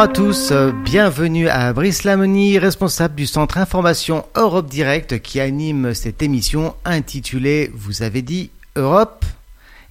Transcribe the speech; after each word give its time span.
à 0.00 0.08
tous, 0.08 0.50
bienvenue 0.82 1.48
à 1.48 1.74
Brice 1.74 2.04
Lamoni, 2.04 2.58
responsable 2.58 3.14
du 3.14 3.26
centre 3.26 3.58
information 3.58 4.24
Europe 4.34 4.70
Direct 4.70 5.20
qui 5.20 5.40
anime 5.40 5.92
cette 5.92 6.22
émission 6.22 6.74
intitulée 6.86 7.70
Vous 7.74 8.02
avez 8.02 8.22
dit 8.22 8.50
Europe 8.76 9.26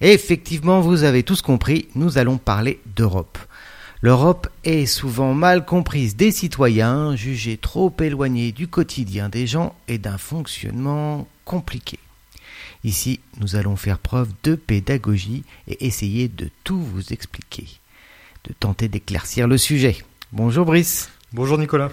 effectivement, 0.00 0.80
vous 0.80 1.04
avez 1.04 1.22
tous 1.22 1.42
compris, 1.42 1.86
nous 1.94 2.18
allons 2.18 2.38
parler 2.38 2.80
d'Europe. 2.96 3.38
L'Europe 4.00 4.48
est 4.64 4.86
souvent 4.86 5.32
mal 5.32 5.64
comprise 5.64 6.16
des 6.16 6.32
citoyens, 6.32 7.14
jugée 7.14 7.56
trop 7.56 7.94
éloignée 8.00 8.50
du 8.50 8.66
quotidien 8.66 9.28
des 9.28 9.46
gens 9.46 9.76
et 9.86 9.98
d'un 9.98 10.18
fonctionnement 10.18 11.28
compliqué. 11.44 12.00
Ici, 12.82 13.20
nous 13.38 13.54
allons 13.54 13.76
faire 13.76 13.98
preuve 13.98 14.30
de 14.42 14.56
pédagogie 14.56 15.44
et 15.68 15.86
essayer 15.86 16.26
de 16.26 16.50
tout 16.64 16.82
vous 16.82 17.12
expliquer, 17.12 17.66
de 18.44 18.54
tenter 18.58 18.88
d'éclaircir 18.88 19.46
le 19.46 19.58
sujet. 19.58 19.98
Bonjour 20.32 20.64
Brice. 20.64 21.10
Bonjour 21.32 21.58
Nicolas. 21.58 21.90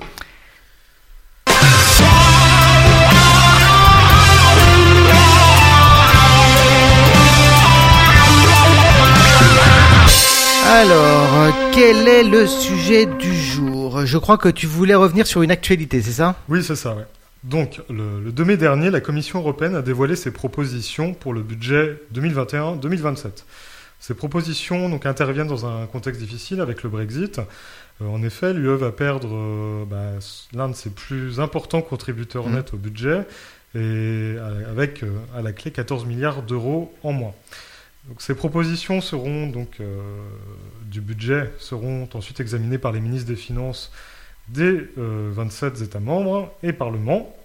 Alors, 10.70 11.54
quel 11.74 12.08
est 12.08 12.24
le 12.24 12.46
sujet 12.46 13.06
du 13.06 13.34
jour? 13.34 14.06
Je 14.06 14.18
crois 14.18 14.38
que 14.38 14.50
tu 14.50 14.68
voulais 14.68 14.96
revenir 14.96 15.26
sur 15.26 15.42
une 15.42 15.50
actualité, 15.50 16.02
c'est 16.02 16.12
ça? 16.12 16.36
Oui, 16.50 16.62
c'est 16.62 16.76
ça, 16.76 16.94
ouais. 16.94 17.06
Donc, 17.44 17.82
le, 17.90 18.32
2 18.32 18.44
mai 18.44 18.58
dernier, 18.58 18.90
la 18.90 19.00
Commission 19.00 19.40
européenne 19.40 19.76
a 19.76 19.82
dévoilé 19.82 20.18
ses 20.18 20.32
propositions 20.32 21.14
pour 21.14 21.34
le 21.34 21.42
budget 21.42 22.02
2021-2027. 22.14 23.46
Ces 24.00 24.14
propositions 24.14 24.90
donc, 24.90 25.06
interviennent 25.06 25.48
dans 25.48 25.66
un 25.66 25.86
contexte 25.88 26.22
difficile 26.22 26.62
avec 26.62 26.84
le 26.84 26.90
Brexit. 26.90 27.40
Euh, 28.02 28.08
en 28.08 28.22
effet, 28.24 28.54
l'UE 28.54 28.76
va 28.76 28.92
perdre 28.92 29.30
euh, 29.34 29.86
bah, 29.86 30.20
l'un 30.54 30.70
de 30.70 30.76
ses 30.76 30.92
plus 30.92 31.40
importants 31.40 31.82
contributeurs 31.82 32.48
mmh. 32.48 32.56
nets 32.56 32.74
au 32.74 32.78
budget, 32.78 33.26
et 33.76 34.36
avec 34.70 35.04
euh, 35.04 35.12
à 35.36 35.42
la 35.42 35.52
clé 35.52 35.72
14 35.72 36.06
milliards 36.06 36.44
d'euros 36.44 36.94
en 37.04 37.12
moins. 37.12 37.34
Donc, 38.08 38.22
ces 38.22 38.36
propositions 38.36 39.02
seront 39.02 39.48
donc 39.48 39.82
du 40.86 41.02
budget 41.02 41.52
seront 41.60 42.08
ensuite 42.14 42.40
examinées 42.40 42.78
par 42.78 42.94
les 42.94 43.02
ministres 43.02 43.28
des 43.28 43.36
Finances 43.36 43.92
des 44.48 44.88
27 44.96 45.82
États 45.82 46.00
membres 46.00 46.50
et 46.64 46.72
Parlement. 46.72 47.37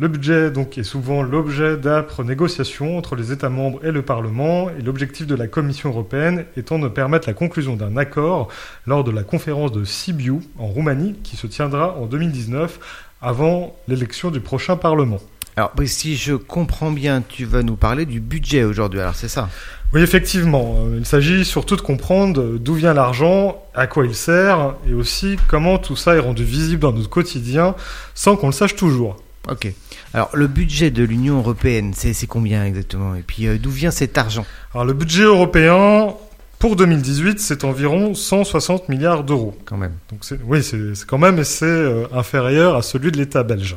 Le 0.00 0.06
budget 0.06 0.52
donc 0.52 0.78
est 0.78 0.84
souvent 0.84 1.24
l'objet 1.24 1.76
d'âpres 1.76 2.22
négociations 2.22 2.96
entre 2.96 3.16
les 3.16 3.32
États 3.32 3.48
membres 3.48 3.84
et 3.84 3.90
le 3.90 4.02
Parlement, 4.02 4.70
et 4.70 4.80
l'objectif 4.80 5.26
de 5.26 5.34
la 5.34 5.48
Commission 5.48 5.88
européenne 5.88 6.44
étant 6.56 6.78
de 6.78 6.86
permettre 6.86 7.26
la 7.26 7.34
conclusion 7.34 7.74
d'un 7.74 7.96
accord 7.96 8.46
lors 8.86 9.02
de 9.02 9.10
la 9.10 9.24
conférence 9.24 9.72
de 9.72 9.82
Sibiu 9.82 10.38
en 10.56 10.68
Roumanie, 10.68 11.16
qui 11.24 11.36
se 11.36 11.48
tiendra 11.48 11.96
en 11.98 12.06
2019, 12.06 12.78
avant 13.20 13.74
l'élection 13.88 14.30
du 14.30 14.38
prochain 14.38 14.76
Parlement. 14.76 15.18
Alors, 15.56 15.72
si 15.86 16.14
je 16.14 16.34
comprends 16.34 16.92
bien, 16.92 17.20
tu 17.28 17.44
vas 17.44 17.64
nous 17.64 17.74
parler 17.74 18.06
du 18.06 18.20
budget 18.20 18.62
aujourd'hui, 18.62 19.00
alors 19.00 19.16
c'est 19.16 19.26
ça? 19.26 19.48
Oui, 19.92 20.00
effectivement. 20.00 20.76
Il 20.96 21.06
s'agit 21.06 21.44
surtout 21.44 21.74
de 21.74 21.80
comprendre 21.80 22.56
d'où 22.56 22.74
vient 22.74 22.94
l'argent, 22.94 23.60
à 23.74 23.88
quoi 23.88 24.06
il 24.06 24.14
sert, 24.14 24.76
et 24.88 24.94
aussi 24.94 25.36
comment 25.48 25.78
tout 25.78 25.96
ça 25.96 26.14
est 26.14 26.20
rendu 26.20 26.44
visible 26.44 26.82
dans 26.82 26.92
notre 26.92 27.10
quotidien 27.10 27.74
sans 28.14 28.36
qu'on 28.36 28.46
le 28.46 28.52
sache 28.52 28.76
toujours. 28.76 29.16
Ok. 29.48 29.72
Alors, 30.14 30.30
le 30.34 30.46
budget 30.46 30.90
de 30.90 31.02
l'Union 31.02 31.38
européenne, 31.38 31.92
c'est 31.94 32.26
combien 32.26 32.64
exactement? 32.64 33.14
Et 33.14 33.22
puis, 33.22 33.46
euh, 33.46 33.58
d'où 33.58 33.70
vient 33.70 33.90
cet 33.90 34.18
argent? 34.18 34.44
Alors, 34.74 34.84
le 34.84 34.92
budget 34.92 35.22
européen, 35.22 36.14
pour 36.58 36.76
2018, 36.76 37.38
c'est 37.38 37.64
environ 37.64 38.14
160 38.14 38.88
milliards 38.88 39.24
d'euros. 39.24 39.56
Quand 39.64 39.76
même. 39.76 39.94
Donc 40.10 40.20
oui, 40.44 40.62
c'est 40.62 41.06
quand 41.06 41.18
même, 41.18 41.38
et 41.38 41.44
c'est 41.44 41.64
euh, 41.66 42.06
inférieur 42.12 42.76
à 42.76 42.82
celui 42.82 43.12
de 43.12 43.16
l'État 43.16 43.42
belge. 43.42 43.76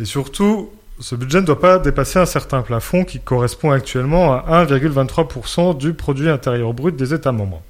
Et 0.00 0.04
surtout, 0.04 0.70
ce 1.00 1.14
budget 1.14 1.40
ne 1.40 1.46
doit 1.46 1.60
pas 1.60 1.78
dépasser 1.78 2.18
un 2.18 2.26
certain 2.26 2.62
plafond 2.62 3.04
qui 3.04 3.20
correspond 3.20 3.70
actuellement 3.70 4.34
à 4.34 4.64
1,23% 4.64 5.78
du 5.78 5.94
produit 5.94 6.28
intérieur 6.28 6.74
brut 6.74 6.96
des 6.96 7.14
États 7.14 7.32
membres. 7.32 7.62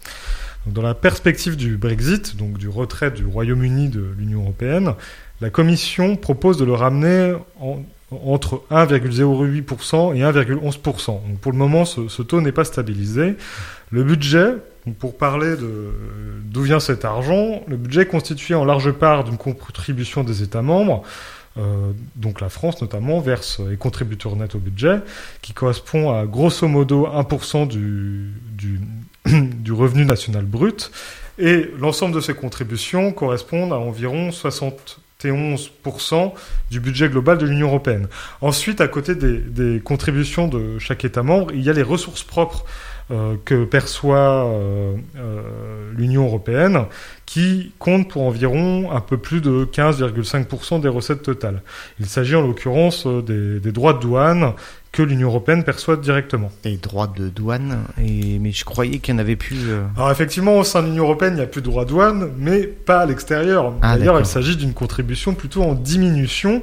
dans 0.66 0.82
la 0.82 0.94
perspective 0.94 1.56
du 1.56 1.76
Brexit, 1.76 2.36
donc 2.36 2.58
du 2.58 2.68
retrait 2.68 3.10
du 3.10 3.24
Royaume-Uni 3.24 3.88
de 3.88 4.04
l'Union 4.18 4.40
européenne, 4.40 4.94
la 5.40 5.50
Commission 5.50 6.16
propose 6.16 6.56
de 6.56 6.64
le 6.64 6.74
ramener 6.74 7.34
entre 8.10 8.62
1,08% 8.70 10.16
et 10.16 10.20
1,11%. 10.20 11.20
pour 11.40 11.52
le 11.52 11.58
moment, 11.58 11.84
ce, 11.84 12.22
taux 12.22 12.40
n'est 12.40 12.52
pas 12.52 12.64
stabilisé. 12.64 13.36
Le 13.90 14.02
budget, 14.02 14.54
pour 14.98 15.16
parler 15.16 15.54
d'où 16.44 16.62
vient 16.62 16.80
cet 16.80 17.04
argent, 17.04 17.62
le 17.68 17.76
budget 17.76 18.02
est 18.02 18.06
constitué 18.06 18.54
en 18.54 18.64
large 18.64 18.92
part 18.92 19.24
d'une 19.24 19.36
contribution 19.36 20.24
des 20.24 20.42
États 20.42 20.62
membres. 20.62 21.02
Euh, 21.56 21.90
donc 22.14 22.40
la 22.40 22.50
France 22.50 22.80
notamment 22.80 23.20
verse 23.20 23.60
et 23.72 23.76
contributeur 23.76 24.36
net 24.36 24.54
au 24.54 24.58
budget, 24.58 25.00
qui 25.42 25.52
correspond 25.52 26.12
à 26.12 26.24
grosso 26.24 26.68
modo 26.68 27.08
1% 27.08 27.66
du, 27.66 28.32
du, 28.52 28.80
du 29.26 29.72
revenu 29.72 30.04
national 30.04 30.44
brut. 30.44 30.90
Et 31.38 31.70
l'ensemble 31.78 32.14
de 32.14 32.20
ces 32.20 32.34
contributions 32.34 33.12
correspondent 33.12 33.72
à 33.72 33.78
environ 33.78 34.32
60 34.32 35.00
11% 35.26 36.32
du 36.70 36.78
budget 36.78 37.08
global 37.08 37.38
de 37.38 37.46
l'Union 37.46 37.66
européenne. 37.66 38.06
Ensuite, 38.40 38.80
à 38.80 38.86
côté 38.86 39.16
des, 39.16 39.80
contributions 39.80 40.46
de 40.46 40.78
chaque 40.78 41.04
État 41.04 41.24
membre, 41.24 41.52
il 41.52 41.62
y 41.62 41.70
a 41.70 41.72
les 41.72 41.82
ressources 41.82 42.22
propres 42.22 42.64
que 43.44 43.64
perçoit 43.64 44.44
euh, 44.44 44.96
euh, 45.16 45.40
l'Union 45.96 46.26
européenne, 46.26 46.84
qui 47.24 47.72
comptent 47.78 48.08
pour 48.08 48.22
environ 48.22 48.90
un 48.92 49.00
peu 49.00 49.16
plus 49.16 49.40
de 49.40 49.66
15,5% 49.70 50.80
des 50.80 50.88
recettes 50.88 51.22
totales. 51.22 51.62
Il 52.00 52.06
s'agit 52.06 52.34
en 52.36 52.42
l'occurrence 52.42 53.06
des, 53.06 53.60
des, 53.60 53.72
droits 53.72 53.94
de 53.94 54.00
douane 54.00 54.52
que 54.92 55.02
l'Union 55.02 55.28
européenne 55.28 55.64
perçoit 55.64 55.96
directement. 55.96 56.50
Les 56.64 56.76
droits 56.76 57.06
de 57.06 57.28
douane, 57.28 57.78
et... 57.98 58.38
mais 58.38 58.52
je 58.52 58.64
croyais 58.64 58.98
qu'il 58.98 59.14
n'y 59.14 59.20
en 59.20 59.22
avait 59.22 59.36
plus. 59.36 59.68
Euh. 59.68 59.84
Alors 59.96 60.10
effectivement, 60.10 60.58
au 60.58 60.64
sein 60.64 60.82
de 60.82 60.88
l'Union 60.88 61.04
européenne, 61.04 61.34
il 61.34 61.36
n'y 61.36 61.42
a 61.42 61.46
plus 61.46 61.60
de 61.62 61.66
droits 61.66 61.84
de 61.84 61.90
douane, 61.90 62.30
mais 62.36 62.62
pas 62.62 63.00
à 63.00 63.06
l'extérieur. 63.06 63.74
Ah, 63.82 63.96
D'ailleurs, 63.96 64.18
il 64.18 64.26
s'agit 64.26 64.56
d'une 64.56 64.74
contribution 64.74 65.34
plutôt 65.34 65.62
en 65.62 65.74
diminution. 65.74 66.62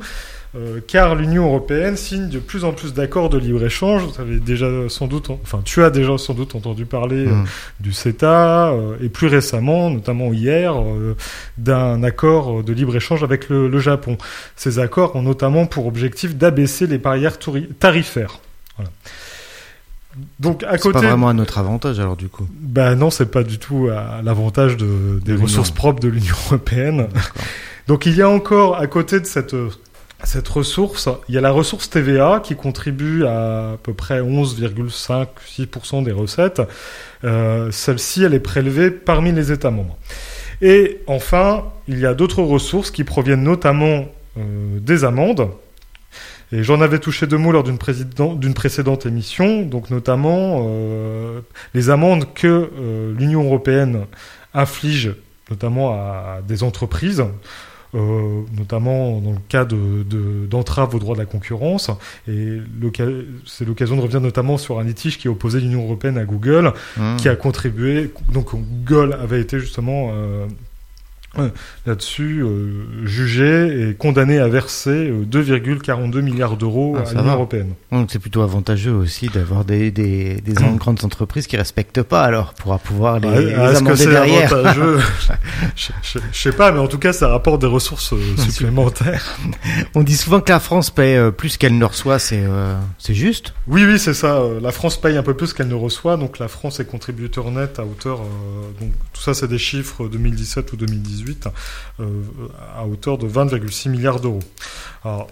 Euh, 0.56 0.80
car 0.88 1.16
l'Union 1.16 1.48
européenne 1.48 1.98
signe 1.98 2.30
de 2.30 2.40
plus 2.40 2.64
en 2.64 2.72
plus 2.72 2.94
d'accords 2.94 3.30
de 3.30 3.38
libre-échange. 3.38 4.04
Vous 4.04 4.22
avez 4.22 4.40
déjà 4.40 4.68
sans 4.88 5.08
doute, 5.08 5.30
enfin, 5.30 5.60
tu 5.66 5.84
as 5.84 5.90
déjà 5.90 6.18
sans 6.18 6.34
doute 6.34 6.56
entendu 6.56 6.86
parler 6.86 7.28
euh, 7.28 7.32
hmm. 7.32 7.46
du 7.82 7.92
CETA 7.92 8.70
euh, 8.70 8.96
et 9.02 9.10
plus 9.10 9.28
récemment, 9.28 9.90
notamment 9.90 10.32
hier, 10.32 10.76
d'un 11.58 12.04
accord 12.04 12.64
de 12.64 12.72
libre-échange 12.72 13.22
avec 13.24 13.50
le, 13.50 13.80
Japon. 13.80 14.18
Ces 14.56 14.80
accords 14.80 15.16
ont 15.18 15.22
notamment 15.22 15.66
pour 15.66 15.86
objectif 15.88 16.36
d'abaisser 16.38 16.88
les 16.88 16.98
barrières 16.98 17.38
tarifaires. 17.80 18.40
Voilà. 18.78 18.92
Donc 20.40 20.64
à 20.64 20.78
côté, 20.78 20.94
pas 20.94 21.08
vraiment 21.08 21.28
à 21.28 21.34
notre 21.34 21.58
avantage 21.58 22.00
alors 22.00 22.16
du 22.16 22.30
coup. 22.30 22.48
Ben 22.50 22.96
non, 22.96 23.10
c'est 23.10 23.26
pas 23.26 23.44
du 23.44 23.60
tout 23.60 23.90
à 23.90 24.22
l'avantage 24.24 24.78
de, 24.78 25.20
des 25.26 25.36
ressources 25.36 25.72
propres 25.72 26.00
de 26.00 26.08
l'Union 26.08 26.36
européenne. 26.48 27.10
Donc 27.88 28.06
il 28.06 28.16
y 28.16 28.22
a 28.22 28.30
encore 28.30 28.78
à 28.78 28.88
côté 28.88 29.20
de 29.20 29.26
cette 29.26 29.54
cette 30.26 30.48
ressource, 30.48 31.10
il 31.30 31.36
y 31.36 31.38
a 31.38 31.42
la 31.42 31.52
ressource 31.52 31.90
TVA 31.90 32.42
qui 32.44 32.56
contribue 32.56 33.26
à 33.26 33.78
peu 33.84 33.94
près 33.94 34.22
11,5-6% 34.22 36.04
des 36.04 36.12
recettes. 36.12 36.62
Euh, 37.24 37.72
celle-ci, 37.72 38.24
elle 38.24 38.34
est 38.34 38.40
prélevée 38.40 38.92
parmi 38.92 39.32
les 39.32 39.52
États 39.52 39.72
membres. 39.72 39.98
Et 40.62 41.02
enfin, 41.08 41.66
il 41.88 42.00
y 42.00 42.06
a 42.06 42.14
d'autres 42.14 42.42
ressources 42.42 42.92
qui 42.92 43.04
proviennent 43.04 43.44
notamment 43.44 44.06
euh, 44.38 44.80
des 44.80 45.04
amendes. 45.04 45.50
Et 46.52 46.64
j'en 46.64 46.82
avais 46.82 47.00
touché 47.00 47.28
deux 47.28 47.38
mots 47.38 47.52
lors 47.52 47.64
d'une 47.64 48.54
précédente 48.54 49.06
émission, 49.06 49.64
donc 49.64 49.90
notamment 49.90 50.68
euh, 50.68 51.42
les 51.74 51.90
amendes 51.90 52.34
que 52.34 52.70
l'Union 53.18 53.44
européenne 53.44 54.06
inflige 54.54 55.16
notamment 55.50 55.94
à 55.94 56.40
des 56.48 56.64
entreprises 56.64 57.24
euh, 57.96 58.42
notamment 58.58 59.20
dans 59.22 59.32
le 59.32 59.40
cas 59.48 59.66
d'entrave 59.66 60.92
de, 60.92 60.96
au 60.96 61.00
droit 61.00 61.16
de 61.16 61.20
la 61.20 61.26
concurrence. 61.26 61.90
Et 62.28 62.60
c'est 63.46 63.66
l'occasion 63.66 63.96
de 63.96 64.02
revenir 64.02 64.22
notamment 64.22 64.58
sur 64.58 64.80
un 64.80 64.84
litige 64.84 65.18
qui 65.18 65.28
opposait 65.28 65.60
l'Union 65.60 65.84
européenne 65.84 66.18
à 66.18 66.26
Google, 66.26 66.74
mmh. 66.98 67.16
qui 67.18 67.30
a 67.30 67.36
contribué. 67.36 68.12
Donc 68.32 68.52
Google 68.54 69.14
avait 69.14 69.42
été 69.42 69.60
justement 69.60 70.12
euh, 70.14 70.46
là-dessus 71.86 72.42
euh, 72.42 73.06
jugé 73.06 73.90
et 73.90 73.94
condamné 73.94 74.40
à 74.40 74.48
verser 74.48 75.12
2,42 75.12 76.18
euh, 76.18 76.22
milliards 76.22 76.58
d'euros 76.58 76.98
ah, 76.98 77.08
à 77.08 77.14
l'Union 77.14 77.34
européenne. 77.34 77.74
Donc 77.92 78.10
c'est 78.12 78.20
plutôt 78.20 78.42
avantageux 78.42 78.94
aussi 78.94 79.28
d'avoir 79.28 79.66
des, 79.66 79.92
des, 79.92 80.42
des 80.42 80.54
grandes 80.54 81.04
entreprises 81.04 81.48
qui 81.48 81.58
respectent 81.58 82.04
pas 82.04 82.24
alors 82.24 82.54
pour 82.54 82.78
pouvoir 82.80 83.20
les, 83.20 83.54
ah, 83.54 83.72
les 83.72 83.78
amender 83.78 84.06
derrière. 84.06 84.54
Avantageux? 84.54 85.00
Je, 85.76 85.92
je, 86.02 86.20
sais 86.38 86.52
pas, 86.52 86.72
mais 86.72 86.80
en 86.80 86.88
tout 86.88 86.98
cas 86.98 87.14
ça 87.14 87.28
rapporte 87.28 87.62
des 87.62 87.68
ressources 87.68 88.14
euh, 88.14 88.38
supplémentaires. 88.38 89.38
On 89.94 90.04
dit 90.04 90.16
souvent 90.16 90.40
que 90.40 90.52
la 90.52 90.60
France 90.60 90.90
paye 90.90 91.32
plus 91.32 91.58
qu'elle 91.58 91.78
ne 91.78 91.86
reçoit, 91.86 92.20
c'est 92.20 92.44
c'est 92.98 93.14
juste? 93.14 93.54
Oui, 93.68 93.86
oui, 93.86 94.00
c'est 94.00 94.14
ça. 94.14 94.42
La 94.62 94.72
France 94.72 95.00
paye 95.00 95.18
un 95.18 95.24
peu 95.24 95.34
plus 95.34 95.54
qu'elle 95.54 95.68
ne 95.68 95.76
reçoit, 95.76 96.18
donc 96.18 96.40
la 96.40 96.48
France 96.48 96.80
est 96.80 96.86
contributeur 96.86 97.52
net 97.52 97.80
à 97.80 97.84
hauteur 97.84 98.22
donc 98.80 98.92
tout 99.16 99.22
ça 99.22 99.34
c'est 99.34 99.48
des 99.48 99.58
chiffres 99.58 100.10
2017 100.10 100.74
ou 100.74 100.76
2018, 100.76 101.48
à 102.76 102.86
hauteur 102.86 103.18
de 103.18 103.28
20,6 103.28 103.90
milliards 103.90 104.20
d'euros. 104.20 104.44
Alors, 105.06 105.30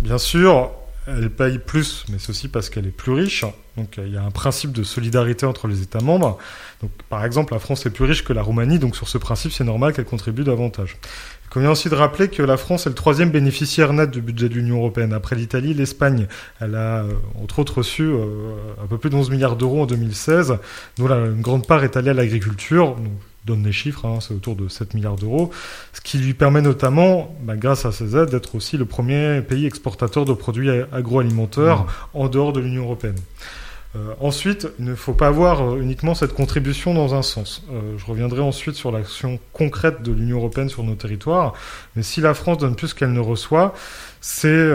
bien 0.00 0.16
sûr, 0.16 0.70
elle 1.06 1.30
paye 1.30 1.58
plus, 1.58 2.04
mais 2.08 2.18
aussi 2.28 2.48
parce 2.48 2.70
qu'elle 2.70 2.86
est 2.86 2.96
plus 2.96 3.12
riche. 3.12 3.44
Donc 3.76 3.98
il 3.98 4.12
y 4.12 4.16
a 4.16 4.22
un 4.22 4.30
principe 4.30 4.72
de 4.72 4.82
solidarité 4.82 5.46
entre 5.46 5.66
les 5.66 5.82
États 5.82 6.00
membres. 6.00 6.38
Donc 6.80 6.90
par 7.08 7.24
exemple, 7.24 7.54
la 7.54 7.58
France 7.58 7.84
est 7.86 7.90
plus 7.90 8.04
riche 8.04 8.24
que 8.24 8.32
la 8.32 8.42
Roumanie, 8.42 8.78
donc 8.78 8.96
sur 8.96 9.08
ce 9.08 9.18
principe, 9.18 9.52
c'est 9.52 9.64
normal 9.64 9.92
qu'elle 9.92 10.04
contribue 10.04 10.44
davantage. 10.44 10.96
Il 11.44 11.50
convient 11.50 11.70
aussi 11.70 11.88
de 11.88 11.94
rappeler 11.94 12.28
que 12.28 12.42
la 12.42 12.56
France 12.56 12.86
est 12.86 12.90
le 12.90 12.94
troisième 12.94 13.30
bénéficiaire 13.30 13.92
net 13.92 14.10
du 14.10 14.22
budget 14.22 14.48
de 14.48 14.54
l'Union 14.54 14.78
européenne. 14.78 15.12
Après 15.12 15.36
l'Italie, 15.36 15.74
l'Espagne, 15.74 16.26
elle 16.60 16.74
a 16.76 17.02
euh, 17.02 17.12
entre 17.42 17.58
autres 17.58 17.78
reçu 17.78 18.04
euh, 18.04 18.54
un 18.82 18.86
peu 18.86 18.96
plus 18.96 19.10
de 19.10 19.16
11 19.16 19.30
milliards 19.30 19.56
d'euros 19.56 19.82
en 19.82 19.86
2016, 19.86 20.58
dont 20.98 21.08
une 21.08 21.42
grande 21.42 21.66
part 21.66 21.84
est 21.84 21.96
allée 21.96 22.10
à 22.10 22.14
l'agriculture 22.14 22.96
donne 23.44 23.64
les 23.64 23.72
chiffres, 23.72 24.06
hein, 24.06 24.18
c'est 24.20 24.34
autour 24.34 24.56
de 24.56 24.68
7 24.68 24.94
milliards 24.94 25.16
d'euros, 25.16 25.50
ce 25.92 26.00
qui 26.00 26.18
lui 26.18 26.34
permet 26.34 26.62
notamment, 26.62 27.34
bah, 27.42 27.56
grâce 27.56 27.84
à 27.84 27.92
ces 27.92 28.16
aides, 28.16 28.30
d'être 28.30 28.54
aussi 28.54 28.76
le 28.76 28.84
premier 28.84 29.40
pays 29.42 29.66
exportateur 29.66 30.24
de 30.24 30.32
produits 30.32 30.70
agroalimentaires 30.92 31.80
mmh. 31.80 31.86
en 32.14 32.28
dehors 32.28 32.52
de 32.52 32.60
l'Union 32.60 32.84
européenne. 32.84 33.16
Euh, 33.94 34.14
ensuite, 34.20 34.68
il 34.78 34.86
ne 34.86 34.94
faut 34.94 35.12
pas 35.12 35.26
avoir 35.26 35.60
euh, 35.60 35.80
uniquement 35.80 36.14
cette 36.14 36.32
contribution 36.32 36.94
dans 36.94 37.14
un 37.14 37.20
sens. 37.20 37.62
Euh, 37.70 37.98
je 37.98 38.06
reviendrai 38.06 38.40
ensuite 38.40 38.74
sur 38.74 38.90
l'action 38.90 39.38
concrète 39.52 40.02
de 40.02 40.12
l'Union 40.12 40.38
européenne 40.38 40.70
sur 40.70 40.82
nos 40.82 40.94
territoires, 40.94 41.52
mais 41.94 42.02
si 42.02 42.22
la 42.22 42.32
France 42.32 42.58
donne 42.58 42.74
plus 42.74 42.94
qu'elle 42.94 43.12
ne 43.12 43.20
reçoit, 43.20 43.74
c'est 44.22 44.72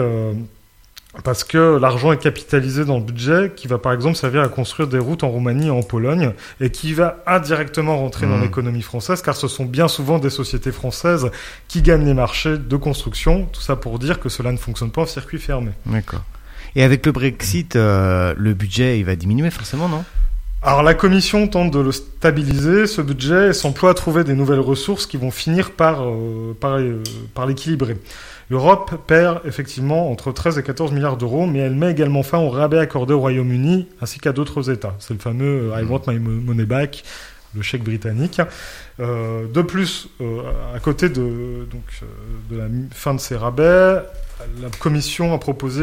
parce 1.24 1.44
que 1.44 1.78
l'argent 1.78 2.12
est 2.12 2.18
capitalisé 2.18 2.84
dans 2.84 2.98
le 2.98 3.04
budget, 3.04 3.52
qui 3.56 3.66
va 3.66 3.78
par 3.78 3.92
exemple 3.92 4.16
servir 4.16 4.42
à 4.42 4.48
construire 4.48 4.88
des 4.88 4.98
routes 4.98 5.24
en 5.24 5.28
Roumanie 5.28 5.66
et 5.66 5.70
en 5.70 5.82
Pologne, 5.82 6.32
et 6.60 6.70
qui 6.70 6.94
va 6.94 7.22
indirectement 7.26 7.98
rentrer 7.98 8.26
dans 8.26 8.38
mmh. 8.38 8.42
l'économie 8.42 8.82
française, 8.82 9.22
car 9.22 9.36
ce 9.36 9.48
sont 9.48 9.64
bien 9.64 9.88
souvent 9.88 10.18
des 10.18 10.30
sociétés 10.30 10.72
françaises 10.72 11.30
qui 11.66 11.82
gagnent 11.82 12.06
les 12.06 12.14
marchés 12.14 12.58
de 12.58 12.76
construction. 12.76 13.46
Tout 13.52 13.60
ça 13.60 13.76
pour 13.76 13.98
dire 13.98 14.20
que 14.20 14.28
cela 14.28 14.52
ne 14.52 14.58
fonctionne 14.58 14.90
pas 14.90 15.02
en 15.02 15.06
circuit 15.06 15.38
fermé. 15.38 15.72
D'accord. 15.86 16.24
Et 16.76 16.82
avec 16.82 17.04
le 17.06 17.12
Brexit, 17.12 17.76
euh, 17.76 18.34
le 18.36 18.54
budget 18.54 18.98
il 18.98 19.04
va 19.04 19.16
diminuer 19.16 19.50
forcément, 19.50 19.88
non? 19.88 20.04
Alors 20.60 20.82
la 20.82 20.94
Commission 20.94 21.46
tente 21.46 21.70
de 21.70 21.78
le 21.78 21.92
stabiliser, 21.92 22.88
ce 22.88 23.00
budget, 23.00 23.50
et 23.50 23.52
s'emploie 23.52 23.90
à 23.90 23.94
trouver 23.94 24.24
des 24.24 24.34
nouvelles 24.34 24.60
ressources 24.60 25.06
qui 25.06 25.16
vont 25.16 25.30
finir 25.30 25.70
par, 25.70 26.02
euh, 26.02 26.56
par, 26.60 26.78
euh, 26.78 27.02
par 27.32 27.46
l'équilibrer. 27.46 27.96
L'Europe 28.50 28.94
perd 29.06 29.42
effectivement 29.44 30.10
entre 30.10 30.32
13 30.32 30.58
et 30.58 30.62
14 30.62 30.92
milliards 30.92 31.18
d'euros, 31.18 31.46
mais 31.46 31.58
elle 31.58 31.74
met 31.74 31.90
également 31.90 32.22
fin 32.22 32.38
au 32.38 32.48
rabais 32.48 32.78
accordé 32.78 33.12
au 33.12 33.20
Royaume-Uni 33.20 33.88
ainsi 34.00 34.20
qu'à 34.20 34.32
d'autres 34.32 34.70
États. 34.70 34.94
C'est 35.00 35.12
le 35.12 35.20
fameux 35.20 35.70
I 35.76 35.84
want 35.84 36.02
my 36.06 36.18
money 36.18 36.64
back, 36.64 37.04
le 37.54 37.62
chèque 37.62 37.84
britannique. 37.84 38.40
Euh, 39.00 39.46
de 39.46 39.62
plus, 39.62 40.08
euh, 40.20 40.42
à 40.74 40.80
côté 40.80 41.08
de, 41.08 41.66
donc, 41.70 41.84
euh, 42.02 42.06
de 42.50 42.56
la 42.56 42.66
fin 42.90 43.14
de 43.14 43.20
ces 43.20 43.36
rabais, 43.36 44.02
la 44.62 44.70
Commission 44.78 45.34
a 45.34 45.38
proposé 45.38 45.82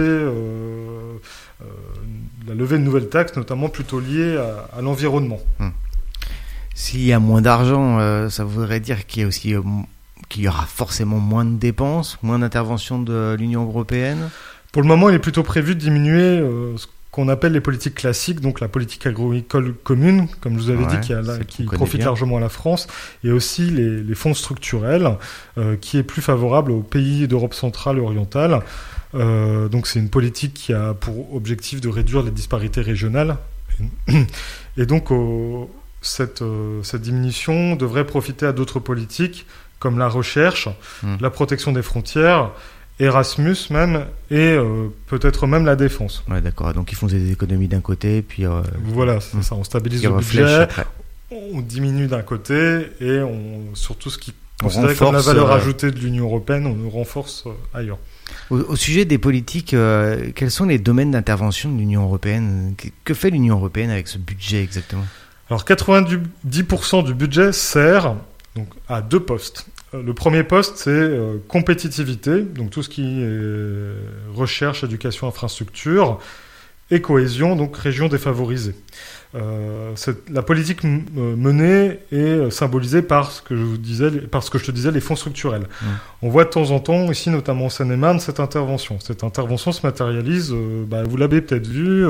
la 2.47 2.53
levée 2.53 2.77
de 2.77 2.83
nouvelles 2.83 3.09
taxes, 3.09 3.35
notamment 3.35 3.69
plutôt 3.69 3.99
liées 3.99 4.37
à, 4.37 4.81
l'environnement. 4.81 5.39
Hmm. 5.59 5.69
S'il 6.73 7.05
y 7.05 7.13
a 7.13 7.19
moins 7.19 7.41
d'argent, 7.41 8.29
ça 8.29 8.43
voudrait 8.45 8.79
dire 8.79 9.05
qu'il 9.05 9.23
y 9.23 9.25
a 9.25 9.27
aussi 9.27 9.53
qu'il 10.29 10.43
y 10.43 10.47
aura 10.47 10.65
forcément 10.65 11.19
moins 11.19 11.45
de 11.45 11.57
dépenses, 11.57 12.17
moins 12.23 12.39
d'interventions 12.39 12.99
de 12.99 13.35
l'Union 13.37 13.63
européenne 13.63 14.29
Pour 14.71 14.81
le 14.81 14.87
moment, 14.87 15.09
il 15.09 15.15
est 15.15 15.19
plutôt 15.19 15.43
prévu 15.43 15.75
de 15.75 15.79
diminuer 15.79 16.21
euh, 16.21 16.77
ce 16.77 16.87
qu'on 17.11 17.27
appelle 17.29 17.53
les 17.53 17.61
politiques 17.61 17.95
classiques, 17.95 18.41
donc 18.41 18.59
la 18.59 18.67
politique 18.67 19.05
agricole 19.05 19.73
commune, 19.83 20.27
comme 20.41 20.57
je 20.57 20.63
vous 20.63 20.69
avais 20.69 20.85
dit, 20.85 20.99
qui, 20.99 21.13
qui 21.47 21.63
profite 21.63 22.03
largement 22.03 22.37
à 22.37 22.39
la 22.39 22.49
France, 22.49 22.87
et 23.23 23.31
aussi 23.31 23.69
les, 23.69 24.15
fonds 24.15 24.33
structurels, 24.33 25.17
euh, 25.57 25.77
qui 25.79 25.97
est 25.97 26.03
plus 26.03 26.21
favorable 26.21 26.71
aux 26.71 26.81
pays 26.81 27.27
d'Europe 27.27 27.53
centrale 27.53 27.97
et 27.97 28.01
orientale. 28.01 28.61
Euh, 29.13 29.69
donc 29.69 29.87
c'est 29.87 29.99
une 29.99 30.09
politique 30.09 30.53
qui 30.53 30.73
a 30.73 30.93
pour 30.93 31.33
objectif 31.33 31.79
de 31.79 31.87
réduire 31.87 32.23
les 32.23 32.31
disparités 32.31 32.81
régionales. 32.81 33.37
Et 34.77 34.85
donc 34.85 35.09
cette, 36.01 36.43
cette 36.83 37.01
diminution 37.01 37.75
devrait 37.75 38.05
profiter 38.05 38.45
à 38.45 38.51
d'autres 38.51 38.79
politiques 38.79 39.45
comme 39.79 39.99
la 39.99 40.07
recherche, 40.07 40.69
hmm. 41.03 41.15
la 41.19 41.29
protection 41.29 41.71
des 41.71 41.81
frontières, 41.81 42.51
Erasmus 42.99 43.57
même, 43.71 44.05
et 44.31 44.53
euh, 44.53 44.87
peut-être 45.07 45.47
même 45.47 45.65
la 45.65 45.75
défense. 45.75 46.23
Ouais, 46.29 46.41
d'accord. 46.41 46.73
Donc 46.73 46.91
ils 46.91 46.95
font 46.95 47.07
des 47.07 47.31
économies 47.31 47.67
d'un 47.67 47.81
côté, 47.81 48.21
puis... 48.21 48.45
Euh, 48.45 48.61
voilà, 48.83 49.19
c'est 49.19 49.37
hmm. 49.37 49.43
ça. 49.43 49.55
On 49.55 49.63
stabilise 49.63 50.03
le 50.03 50.11
budget, 50.11 50.67
on 51.31 51.61
diminue 51.61 52.07
d'un 52.07 52.21
côté, 52.21 52.87
et 53.01 53.19
on, 53.19 53.75
sur 53.75 53.97
tout 53.97 54.09
ce 54.09 54.17
qui 54.17 54.33
considère 54.61 54.95
comme 54.97 55.13
la 55.13 55.19
valeur 55.19 55.51
euh, 55.51 55.57
ajoutée 55.57 55.91
de 55.91 55.99
l'Union 55.99 56.25
européenne, 56.25 56.65
on 56.65 56.75
nous 56.75 56.89
renforce 56.89 57.45
ailleurs. 57.73 57.97
Au, 58.49 58.75
sujet 58.75 59.05
des 59.05 59.17
politiques, 59.17 59.75
quels 60.35 60.51
sont 60.51 60.65
les 60.65 60.79
domaines 60.79 61.11
d'intervention 61.11 61.71
de 61.71 61.77
l'Union 61.77 62.03
européenne? 62.03 62.73
Que 63.03 63.13
fait 63.13 63.29
l'Union 63.29 63.57
européenne 63.57 63.91
avec 63.91 64.07
ce 64.07 64.17
budget 64.17 64.63
exactement? 64.63 65.05
Alors 65.49 65.63
90% 65.63 67.03
du 67.03 67.13
budget 67.13 67.51
sert 67.51 68.15
donc, 68.55 68.69
à 68.87 69.01
deux 69.01 69.19
postes. 69.19 69.67
Euh, 69.93 70.01
le 70.01 70.13
premier 70.13 70.43
poste, 70.43 70.77
c'est 70.77 70.89
euh, 70.89 71.37
compétitivité, 71.47 72.41
donc 72.41 72.69
tout 72.69 72.83
ce 72.83 72.89
qui 72.89 73.21
est 73.21 74.33
recherche, 74.33 74.83
éducation, 74.83 75.27
infrastructure, 75.27 76.19
et 76.91 77.01
cohésion, 77.01 77.55
donc 77.55 77.75
région 77.77 78.07
défavorisée. 78.07 78.75
Euh, 79.35 79.93
la 80.31 80.41
politique 80.41 80.85
euh, 80.85 81.35
menée 81.35 81.99
est 82.11 82.15
euh, 82.15 82.49
symbolisée 82.49 83.01
par 83.01 83.31
ce 83.31 83.41
que 83.41 83.55
je 83.55 83.61
vous 83.61 83.77
disais, 83.77 84.09
par 84.11 84.43
ce 84.43 84.49
que 84.49 84.57
je 84.57 84.65
te 84.65 84.71
disais, 84.71 84.91
les 84.91 85.01
fonds 85.01 85.15
structurels. 85.15 85.63
Mmh. 85.63 85.85
On 86.21 86.29
voit 86.29 86.45
de 86.45 86.49
temps 86.49 86.71
en 86.71 86.79
temps, 86.79 87.11
ici 87.11 87.29
notamment 87.29 87.65
en 87.65 87.69
Seine-et-Marne, 87.69 88.19
cette 88.19 88.39
intervention. 88.39 88.99
Cette 89.01 89.23
intervention 89.23 89.71
se 89.71 89.85
matérialise, 89.85 90.53
bah, 90.87 91.03
vous 91.03 91.17
l'avez 91.17 91.41
peut-être 91.41 91.67
vu, 91.67 92.05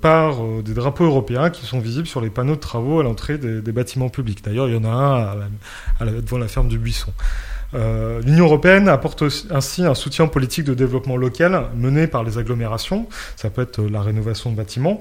par 0.00 0.42
des 0.62 0.74
drapeaux 0.74 1.04
européens 1.04 1.50
qui 1.50 1.66
sont 1.66 1.80
visibles 1.80 2.06
sur 2.06 2.20
les 2.20 2.30
panneaux 2.30 2.54
de 2.54 2.60
travaux 2.60 3.00
à 3.00 3.02
l'entrée 3.02 3.38
des, 3.38 3.72
bâtiments 3.72 4.10
publics. 4.10 4.44
D'ailleurs, 4.44 4.68
il 4.68 4.74
y 4.74 4.76
en 4.76 4.84
a 4.84 4.88
un 4.88 5.40
à 6.00 6.04
devant 6.04 6.38
la 6.38 6.48
ferme 6.48 6.68
du 6.68 6.78
Buisson. 6.78 7.12
Euh, 7.74 8.20
L'Union 8.22 8.44
européenne 8.44 8.88
apporte 8.88 9.24
ainsi 9.50 9.84
un 9.84 9.94
soutien 9.94 10.26
politique 10.26 10.64
de 10.64 10.74
développement 10.74 11.16
local 11.16 11.68
mené 11.74 12.06
par 12.06 12.22
les 12.22 12.38
agglomérations, 12.38 13.08
ça 13.36 13.50
peut 13.50 13.62
être 13.62 13.82
la 13.82 14.02
rénovation 14.02 14.50
de 14.50 14.56
bâtiments, 14.56 15.00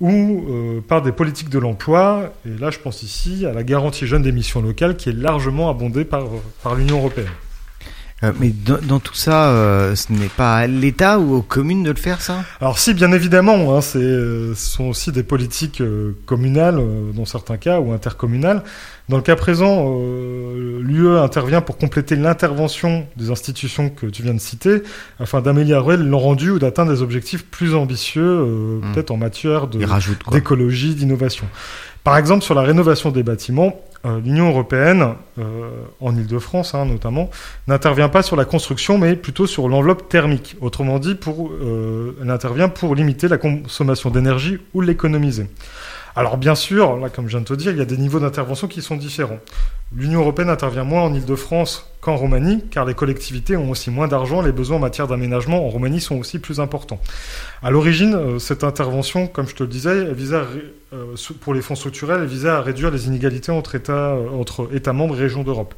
ou 0.00 0.46
euh, 0.48 0.80
par 0.80 1.02
des 1.02 1.12
politiques 1.12 1.50
de 1.50 1.58
l'emploi, 1.58 2.32
et 2.46 2.58
là 2.58 2.70
je 2.70 2.78
pense 2.78 3.02
ici 3.02 3.44
à 3.46 3.52
la 3.52 3.62
garantie 3.62 4.06
jeune 4.06 4.22
des 4.22 4.32
missions 4.32 4.62
locales 4.62 4.96
qui 4.96 5.10
est 5.10 5.12
largement 5.12 5.68
abondée 5.68 6.04
par, 6.04 6.24
par 6.62 6.74
l'Union 6.74 6.98
européenne. 6.98 7.28
Euh, 8.22 8.32
mais 8.38 8.50
dans, 8.50 8.98
tout 9.00 9.14
ça, 9.14 9.48
euh, 9.48 9.94
ce 9.94 10.12
n'est 10.12 10.28
pas 10.28 10.56
à 10.56 10.66
l'État 10.66 11.18
ou 11.18 11.36
aux 11.36 11.42
communes 11.42 11.82
de 11.82 11.90
le 11.90 11.96
faire, 11.96 12.20
ça? 12.20 12.44
Alors 12.60 12.78
si, 12.78 12.92
bien 12.92 13.12
évidemment, 13.12 13.76
hein, 13.76 13.80
ce 13.80 14.52
sont 14.54 14.84
aussi 14.84 15.10
des 15.10 15.22
politiques 15.22 15.82
communales 16.26 16.80
dans 17.14 17.24
certains 17.24 17.56
cas 17.56 17.80
ou 17.80 17.92
intercommunales. 17.92 18.62
Dans 19.10 19.16
le 19.16 19.24
cas 19.24 19.34
présent, 19.34 19.86
euh, 19.88 20.78
l'UE 20.82 21.18
intervient 21.18 21.60
pour 21.60 21.78
compléter 21.78 22.14
l'intervention 22.14 23.08
des 23.16 23.32
institutions 23.32 23.90
que 23.90 24.06
tu 24.06 24.22
viens 24.22 24.34
de 24.34 24.38
citer, 24.38 24.84
afin 25.18 25.40
d'améliorer 25.40 25.96
le 25.96 26.14
rendu 26.14 26.50
ou 26.50 26.60
d'atteindre 26.60 26.92
des 26.92 27.02
objectifs 27.02 27.44
plus 27.44 27.74
ambitieux, 27.74 28.22
euh, 28.22 28.78
hmm. 28.78 28.92
peut-être 28.92 29.10
en 29.10 29.16
matière 29.16 29.66
d'écologie, 29.66 30.94
d'innovation. 30.94 31.46
Par 32.04 32.18
exemple, 32.18 32.44
sur 32.44 32.54
la 32.54 32.62
rénovation 32.62 33.10
des 33.10 33.24
bâtiments, 33.24 33.74
euh, 33.74 33.89
l'Union 34.04 34.48
européenne, 34.48 35.14
en 36.00 36.16
Ile-de-France 36.16 36.74
hein, 36.74 36.86
notamment, 36.86 37.30
n'intervient 37.68 38.08
pas 38.08 38.22
sur 38.22 38.36
la 38.36 38.44
construction, 38.44 38.98
mais 38.98 39.16
plutôt 39.16 39.46
sur 39.46 39.68
l'enveloppe 39.68 40.08
thermique. 40.08 40.56
Autrement 40.60 40.98
dit, 40.98 41.14
pour, 41.14 41.50
elle 42.20 42.30
intervient 42.30 42.68
pour 42.68 42.94
limiter 42.94 43.28
la 43.28 43.38
consommation 43.38 44.10
d'énergie 44.10 44.58
ou 44.74 44.80
l'économiser. 44.80 45.48
Alors 46.16 46.38
bien 46.38 46.54
sûr, 46.54 46.96
là 46.96 47.08
comme 47.08 47.26
je 47.26 47.30
viens 47.30 47.40
de 47.40 47.46
te 47.46 47.54
dire, 47.54 47.72
il 47.72 47.78
y 47.78 47.82
a 47.82 47.86
des 47.86 47.96
niveaux 47.96 48.20
d'intervention 48.20 48.68
qui 48.68 48.82
sont 48.82 48.96
différents. 48.96 49.38
L'Union 49.92 50.20
européenne 50.20 50.50
intervient 50.50 50.84
moins 50.84 51.02
en 51.02 51.12
Ile-de-France 51.12 51.90
qu'en 52.00 52.14
Roumanie, 52.14 52.62
car 52.70 52.84
les 52.84 52.94
collectivités 52.94 53.56
ont 53.56 53.70
aussi 53.70 53.90
moins 53.90 54.06
d'argent, 54.06 54.40
les 54.40 54.52
besoins 54.52 54.76
en 54.76 54.80
matière 54.80 55.08
d'aménagement 55.08 55.66
en 55.66 55.68
Roumanie 55.68 56.00
sont 56.00 56.16
aussi 56.16 56.38
plus 56.38 56.60
importants. 56.60 57.00
À 57.62 57.72
l'origine, 57.72 58.14
euh, 58.14 58.38
cette 58.38 58.62
intervention, 58.62 59.26
comme 59.26 59.48
je 59.48 59.54
te 59.56 59.64
le 59.64 59.68
disais, 59.68 60.14
visait 60.14 60.42
euh, 60.92 61.16
pour 61.40 61.54
les 61.54 61.60
fonds 61.60 61.74
structurels, 61.74 62.24
visait 62.24 62.48
à 62.48 62.60
réduire 62.60 62.92
les 62.92 63.08
inégalités 63.08 63.50
entre 63.50 63.74
États, 63.74 64.12
euh, 64.12 64.30
entre 64.30 64.68
États 64.72 64.92
membres 64.92 65.16
et 65.16 65.22
régions 65.22 65.42
d'Europe. 65.42 65.74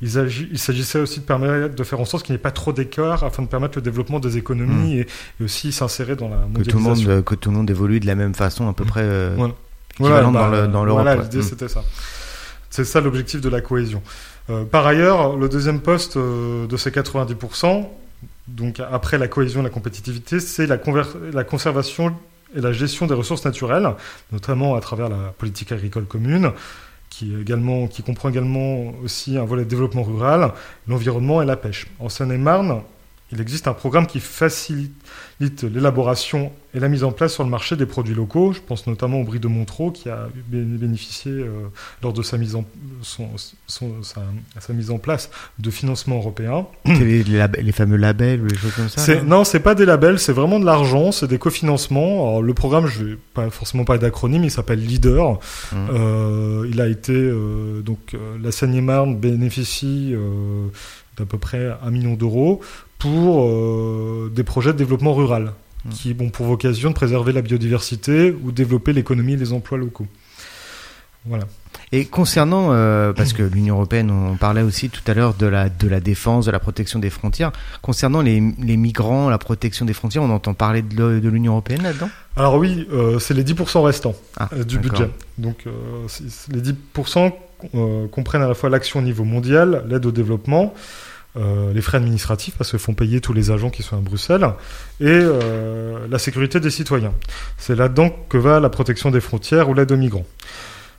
Il, 0.00 0.10
s'agissait 0.10 1.00
aussi 1.00 1.20
de 1.20 1.24
permettre 1.24 1.74
de 1.74 1.84
faire 1.84 2.00
en 2.00 2.04
sorte 2.04 2.24
qu'il 2.24 2.34
n'y 2.34 2.36
ait 2.36 2.42
pas 2.42 2.52
trop 2.52 2.72
d'écart 2.72 3.24
afin 3.24 3.42
de 3.42 3.48
permettre 3.48 3.78
le 3.78 3.82
développement 3.82 4.20
des 4.20 4.36
économies 4.36 4.96
mmh. 4.96 5.00
et, 5.40 5.44
aussi 5.44 5.72
s'insérer 5.72 6.14
dans 6.14 6.28
la 6.28 6.36
mondialisation. 6.36 6.64
Que 6.64 6.70
tout, 6.70 7.08
le 7.08 7.14
monde, 7.14 7.24
que 7.24 7.34
tout 7.34 7.50
le 7.50 7.56
monde 7.56 7.70
évolue 7.70 7.98
de 7.98 8.06
la 8.06 8.14
même 8.14 8.34
façon, 8.34 8.68
à 8.68 8.72
peu 8.72 8.84
mmh. 8.84 8.86
près. 8.86 9.34
Voilà. 9.36 9.54
Voilà, 9.98 10.22
bah, 10.30 10.66
dans 10.66 10.84
l'Europe. 10.84 11.02
Voilà, 11.02 11.22
l'idée 11.22 11.42
c'était 11.42 11.68
ça. 11.68 11.82
C'est 12.76 12.84
ça 12.84 13.00
l'objectif 13.00 13.40
de 13.40 13.48
la 13.48 13.62
cohésion. 13.62 14.02
Euh, 14.50 14.66
par 14.66 14.86
ailleurs, 14.86 15.38
le 15.38 15.48
deuxième 15.48 15.80
poste 15.80 16.18
euh, 16.18 16.66
de 16.66 16.76
ces 16.76 16.90
90%, 16.90 17.88
donc 18.48 18.80
après 18.80 19.16
la 19.16 19.28
cohésion 19.28 19.60
et 19.60 19.64
la 19.64 19.70
compétitivité, 19.70 20.40
c'est 20.40 20.66
la, 20.66 20.76
conservation 21.44 22.14
et 22.54 22.60
la 22.60 22.72
gestion 22.72 23.06
des 23.06 23.14
ressources 23.14 23.46
naturelles, 23.46 23.88
notamment 24.30 24.74
à 24.74 24.80
travers 24.80 25.08
la 25.08 25.32
politique 25.38 25.72
agricole 25.72 26.04
commune, 26.04 26.52
qui, 27.08 27.32
qui 27.92 28.02
comprend 28.02 28.28
également 28.28 28.92
aussi 29.02 29.38
un 29.38 29.46
volet 29.46 29.64
de 29.64 29.70
développement 29.70 30.02
rural, 30.02 30.52
l'environnement 30.86 31.40
et 31.40 31.46
la 31.46 31.56
pêche. 31.56 31.86
En 31.98 32.10
Seine-et-Marne, 32.10 32.82
il 33.32 33.40
existe 33.40 33.66
un 33.66 33.72
programme 33.72 34.06
qui 34.06 34.20
facilite 34.20 34.92
l'élaboration 35.40 36.52
et 36.74 36.78
la 36.78 36.88
mise 36.88 37.02
en 37.02 37.10
place 37.10 37.34
sur 37.34 37.42
le 37.42 37.50
marché 37.50 37.74
des 37.74 37.84
produits 37.84 38.14
locaux. 38.14 38.52
Je 38.52 38.60
pense 38.60 38.86
notamment 38.86 39.20
au 39.20 39.24
Brie 39.24 39.40
de 39.40 39.48
Montreux 39.48 39.90
qui 39.90 40.08
a 40.08 40.28
bénéficié 40.48 41.32
euh, 41.32 41.68
lors 42.04 42.12
de 42.12 42.22
sa 42.22 42.38
mise, 42.38 42.54
en, 42.54 42.64
son, 43.02 43.30
sa, 43.66 44.22
sa, 44.60 44.72
mise 44.72 44.92
en 44.92 44.98
place 44.98 45.30
de 45.58 45.70
financement 45.70 46.16
européen. 46.16 46.66
Les, 46.84 47.24
les, 47.24 47.72
fameux 47.72 47.96
labels 47.96 48.42
ou 48.42 48.46
les 48.46 48.56
choses 48.56 48.74
comme 48.74 48.88
ça 48.88 49.22
Non, 49.22 49.42
c'est 49.42 49.60
pas 49.60 49.74
des 49.74 49.86
labels, 49.86 50.20
c'est 50.20 50.32
vraiment 50.32 50.60
de 50.60 50.64
l'argent, 50.64 51.10
c'est 51.10 51.26
des 51.26 51.38
cofinancements. 51.38 52.28
Alors, 52.28 52.42
le 52.42 52.54
programme, 52.54 52.86
je 52.86 53.04
vais 53.04 53.18
pas 53.34 53.50
forcément 53.50 53.84
pas 53.84 53.98
d'acronyme, 53.98 54.44
il 54.44 54.52
s'appelle 54.52 54.80
Leader. 54.80 55.40
Mmh. 55.72 55.76
Euh, 55.90 56.68
il 56.70 56.80
a 56.80 56.86
été 56.86 57.12
euh, 57.12 57.80
donc 57.80 58.16
la 58.40 58.52
Seine-et-Marne 58.52 59.16
bénéficie 59.16 60.14
d'à 61.16 61.24
peu 61.24 61.38
près 61.38 61.76
un 61.82 61.90
million 61.90 62.14
d'euros 62.14 62.60
pour 62.98 63.44
euh, 63.44 64.30
des 64.34 64.44
projets 64.44 64.72
de 64.72 64.78
développement 64.78 65.14
rural 65.14 65.52
mmh. 65.84 65.90
qui 65.90 66.16
ont 66.18 66.30
pour 66.30 66.46
vocation 66.46 66.90
de 66.90 66.94
préserver 66.94 67.32
la 67.32 67.42
biodiversité 67.42 68.34
ou 68.42 68.52
développer 68.52 68.92
l'économie 68.92 69.34
et 69.34 69.36
les 69.36 69.52
emplois 69.52 69.78
locaux. 69.78 70.06
Voilà. 71.26 71.44
Et 71.92 72.04
concernant, 72.04 72.72
euh, 72.72 73.12
parce 73.12 73.32
que 73.32 73.42
l'Union 73.42 73.76
européenne, 73.76 74.10
on 74.10 74.36
parlait 74.36 74.62
aussi 74.62 74.90
tout 74.90 75.02
à 75.06 75.14
l'heure 75.14 75.34
de 75.34 75.46
la, 75.46 75.68
de 75.68 75.88
la 75.88 76.00
défense, 76.00 76.46
de 76.46 76.50
la 76.50 76.58
protection 76.58 76.98
des 76.98 77.10
frontières. 77.10 77.52
Concernant 77.82 78.22
les, 78.22 78.42
les 78.58 78.76
migrants, 78.76 79.28
la 79.28 79.38
protection 79.38 79.84
des 79.84 79.92
frontières, 79.92 80.22
on 80.22 80.30
entend 80.30 80.54
parler 80.54 80.82
de, 80.82 81.20
de 81.20 81.28
l'Union 81.28 81.52
européenne 81.52 81.82
là-dedans? 81.82 82.10
Alors 82.36 82.56
oui, 82.56 82.86
euh, 82.92 83.18
c'est 83.18 83.34
les 83.34 83.44
10% 83.44 83.82
restants 83.82 84.14
ah, 84.36 84.48
du 84.66 84.78
budget. 84.78 85.10
Donc 85.38 85.64
euh, 85.66 86.06
les 86.52 86.60
10% 86.60 87.32
euh, 87.74 88.08
comprennent 88.08 88.42
à 88.42 88.48
la 88.48 88.54
fois 88.54 88.68
l'action 88.68 89.00
au 89.00 89.02
niveau 89.02 89.24
mondial, 89.24 89.84
l'aide 89.88 90.06
au 90.06 90.12
développement, 90.12 90.74
euh, 91.36 91.72
les 91.72 91.82
frais 91.82 91.98
administratifs 91.98 92.54
parce 92.56 92.70
qu'ils 92.70 92.78
font 92.78 92.94
payer 92.94 93.20
tous 93.20 93.32
les 93.32 93.50
agents 93.50 93.70
qui 93.70 93.82
sont 93.82 93.96
à 93.96 94.00
Bruxelles 94.00 94.48
et 95.00 95.06
euh, 95.06 96.06
la 96.08 96.18
sécurité 96.18 96.60
des 96.60 96.70
citoyens. 96.70 97.12
C'est 97.58 97.74
là-dedans 97.74 98.10
que 98.28 98.38
va 98.38 98.58
la 98.60 98.70
protection 98.70 99.10
des 99.10 99.20
frontières 99.20 99.68
ou 99.68 99.74
l'aide 99.74 99.92
aux 99.92 99.96
migrants. 99.96 100.26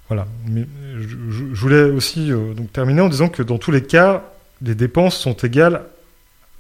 Voilà. 0.10 0.27
Mais 0.48 0.65
je, 1.00 1.08
je 1.53 1.60
voulais 1.60 1.84
aussi 1.84 2.32
euh, 2.32 2.53
donc 2.53 2.72
terminer 2.72 3.01
en 3.01 3.10
disant 3.10 3.29
que 3.29 3.41
dans 3.41 3.58
tous 3.58 3.72
les 3.72 3.82
cas, 3.82 4.24
les 4.62 4.75
dépenses 4.75 5.17
sont 5.17 5.34
égales 5.34 5.84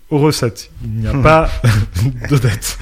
aux 0.09 0.19
recettes. 0.19 0.71
Il 0.83 0.91
n'y 0.91 1.07
a 1.07 1.13
pas 1.21 1.49
de 2.29 2.37
dette. 2.37 2.79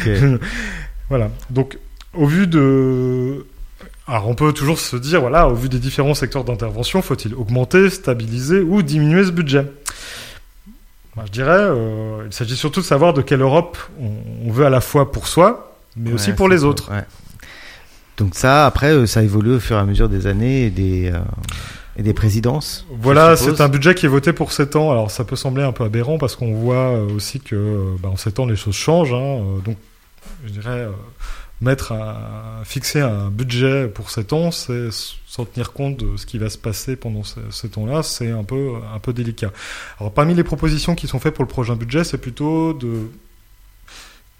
Okay. 0.00 0.36
voilà. 1.08 1.30
Donc, 1.50 1.78
au 2.14 2.26
vu 2.26 2.46
de 2.46 3.44
alors 4.08 4.26
on 4.26 4.34
peut 4.34 4.54
toujours 4.54 4.78
se 4.78 4.96
dire, 4.96 5.20
voilà, 5.20 5.48
au 5.48 5.54
vu 5.54 5.68
des 5.68 5.78
différents 5.78 6.14
secteurs 6.14 6.42
d'intervention, 6.42 7.02
faut-il 7.02 7.34
augmenter, 7.34 7.90
stabiliser 7.90 8.60
ou 8.60 8.80
diminuer 8.80 9.22
ce 9.24 9.30
budget? 9.30 9.66
Moi, 11.18 11.24
Je 11.26 11.32
dirais, 11.32 11.50
euh, 11.50 12.22
il 12.26 12.32
s'agit 12.32 12.54
surtout 12.54 12.78
de 12.78 12.84
savoir 12.84 13.12
de 13.12 13.22
quelle 13.22 13.40
Europe 13.40 13.76
on, 14.00 14.12
on, 14.46 14.52
veut 14.52 14.64
à 14.64 14.70
la 14.70 14.80
fois 14.80 15.10
pour 15.10 15.26
soi, 15.26 15.74
mais 15.96 16.10
ouais, 16.10 16.14
aussi 16.14 16.32
pour 16.32 16.48
les 16.48 16.62
autres. 16.62 16.92
Ouais. 16.92 17.02
Donc 18.18 18.36
ça, 18.36 18.66
après, 18.66 18.92
euh, 18.92 19.04
ça 19.06 19.24
évolue 19.24 19.56
au 19.56 19.58
fur 19.58 19.74
et 19.74 19.80
à 19.80 19.84
mesure 19.84 20.08
des 20.08 20.28
années 20.28 20.66
et 20.66 20.70
des, 20.70 21.10
euh, 21.10 21.18
et 21.96 22.04
des 22.04 22.14
présidences. 22.14 22.86
Voilà, 23.00 23.34
c'est 23.34 23.60
un 23.60 23.68
budget 23.68 23.96
qui 23.96 24.06
est 24.06 24.08
voté 24.08 24.32
pour 24.32 24.52
7 24.52 24.76
ans. 24.76 24.92
Alors 24.92 25.10
ça 25.10 25.24
peut 25.24 25.34
sembler 25.34 25.64
un 25.64 25.72
peu 25.72 25.82
aberrant 25.82 26.18
parce 26.18 26.36
qu'on 26.36 26.54
voit 26.54 26.92
aussi 26.92 27.40
que 27.40 27.96
bah, 28.00 28.10
en 28.10 28.16
7 28.16 28.38
ans, 28.38 28.46
les 28.46 28.54
choses 28.54 28.76
changent. 28.76 29.12
Hein. 29.12 29.42
Donc, 29.64 29.76
je 30.46 30.52
dirais 30.52 30.86
mettre 31.60 31.92
un, 31.92 32.62
fixer 32.64 33.00
un 33.00 33.30
budget 33.30 33.88
pour 33.88 34.10
7 34.10 34.32
ans, 34.32 34.50
c'est 34.50 34.88
sans 35.26 35.44
tenir 35.44 35.72
compte 35.72 35.96
de 35.96 36.16
ce 36.16 36.26
qui 36.26 36.38
va 36.38 36.50
se 36.50 36.58
passer 36.58 36.96
pendant 36.96 37.24
ces, 37.24 37.40
ces 37.50 37.68
temps-là, 37.68 38.02
c'est 38.02 38.30
un 38.30 38.44
peu, 38.44 38.74
un 38.94 38.98
peu 38.98 39.12
délicat. 39.12 39.52
Alors 39.98 40.12
parmi 40.12 40.34
les 40.34 40.44
propositions 40.44 40.94
qui 40.94 41.08
sont 41.08 41.18
faites 41.18 41.34
pour 41.34 41.44
le 41.44 41.48
prochain 41.48 41.76
budget, 41.76 42.04
c'est 42.04 42.18
plutôt 42.18 42.72
de 42.72 43.10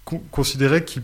co 0.05 0.23
considérer 0.31 0.83
qu'il 0.83 1.03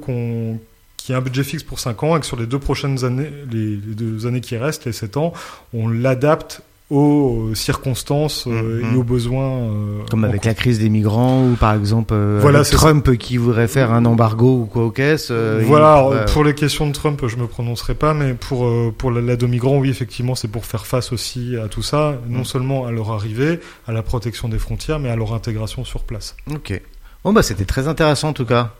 qu'on 0.00 0.60
qu'il 0.96 1.12
y 1.12 1.16
ait 1.16 1.20
un 1.20 1.22
budget 1.22 1.44
fixe 1.44 1.62
pour 1.62 1.78
5 1.78 2.02
ans 2.02 2.16
et 2.16 2.20
que 2.20 2.26
sur 2.26 2.36
les 2.36 2.46
deux 2.46 2.58
prochaines 2.58 3.04
années, 3.04 3.30
les 3.50 3.76
deux 3.76 4.26
années 4.26 4.40
qui 4.40 4.56
restent, 4.56 4.86
les 4.86 4.92
7 4.92 5.16
ans, 5.18 5.32
on 5.72 5.88
l'adapte 5.88 6.62
aux 6.88 7.50
circonstances 7.54 8.46
euh, 8.46 8.82
Mhm. 8.82 8.94
et 8.94 8.96
aux 8.96 9.02
besoins. 9.02 9.50
euh, 9.50 9.98
Comme 10.10 10.24
avec 10.24 10.44
la 10.44 10.54
crise 10.54 10.78
des 10.78 10.88
migrants 10.88 11.44
ou 11.44 11.54
par 11.56 11.74
exemple 11.74 12.14
euh, 12.14 12.38
Voilà, 12.40 12.62
Trump 12.64 13.16
qui 13.18 13.36
voudrait 13.38 13.66
faire 13.66 13.92
un 13.92 14.04
embargo 14.04 14.60
ou 14.62 14.66
quoi 14.66 14.84
aux 14.84 14.90
caisses. 14.90 15.28
euh, 15.32 15.58
il 15.62 15.66
Voilà, 15.66 16.24
pour 16.32 16.44
les 16.44 16.54
questions 16.54 16.86
de 16.86 16.92
Trump, 16.92 17.20
je 17.26 17.36
me 17.36 17.46
prononcerai 17.46 17.94
pas, 17.94 18.14
mais 18.14 18.34
pour 18.34 18.66
euh, 18.66 18.94
pour 18.96 19.10
la- 19.10 19.20
l'aide 19.20 19.42
aux 19.42 19.48
migrants, 19.48 19.78
oui, 19.78 19.90
effectivement, 19.90 20.34
c'est 20.36 20.48
pour 20.48 20.64
faire 20.64 20.86
face 20.86 21.12
aussi 21.12 21.56
à 21.56 21.66
tout 21.68 21.82
ça, 21.82 22.14
non 22.28 22.40
Mm. 22.40 22.44
seulement 22.44 22.86
à 22.86 22.92
leur 22.92 23.10
arrivée, 23.10 23.58
à 23.88 23.92
la 23.92 24.02
protection 24.02 24.48
des 24.48 24.58
frontières, 24.58 25.00
mais 25.00 25.08
à 25.10 25.16
leur 25.16 25.34
intégration 25.34 25.84
sur 25.84 26.04
place. 26.04 26.36
Ok. 26.54 26.80
Bon 27.24 27.32
bah 27.32 27.42
c'était 27.42 27.64
très 27.64 27.88
intéressant 27.88 28.28
en 28.28 28.32
tout 28.32 28.44
cas. 28.46 28.70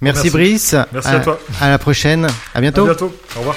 Merci, 0.00 0.26
Merci. 0.26 0.30
Brice. 0.30 0.76
Merci 0.92 1.08
à, 1.08 1.16
à 1.16 1.20
toi. 1.20 1.38
À 1.60 1.68
la 1.68 1.78
prochaine. 1.78 2.28
À 2.54 2.60
bientôt. 2.60 2.82
À 2.82 2.84
bientôt. 2.84 3.12
Au 3.34 3.38
revoir. 3.40 3.56